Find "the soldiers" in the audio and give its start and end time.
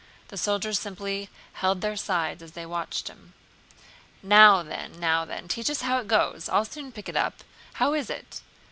0.29-0.79